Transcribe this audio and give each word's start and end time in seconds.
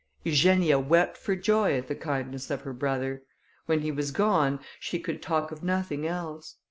Eugenia 0.23 0.79
wept 0.79 1.15
for 1.15 1.35
joy 1.35 1.77
at 1.77 1.87
the 1.87 1.93
kindness 1.93 2.49
of 2.49 2.61
her 2.61 2.73
brother. 2.73 3.21
When 3.67 3.81
he 3.81 3.91
was 3.91 4.09
gone, 4.09 4.59
she 4.79 4.97
could 4.99 5.21
talk 5.21 5.51
of 5.51 5.61
nothing 5.61 6.07
else. 6.07 6.55